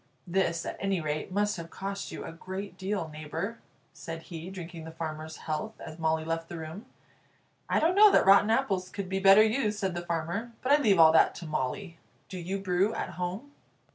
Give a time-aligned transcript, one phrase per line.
[0.25, 3.59] "This, at any rate, must have cost you a great deal, neighbour,"
[3.93, 6.87] said he, drinking the farmer's health as Molly left the room.
[7.69, 10.81] "I don't know that rotten apples could be better used," said the farmer; "but I
[10.81, 11.99] leave all that to Molly.
[12.29, 13.51] Do you brew at home?"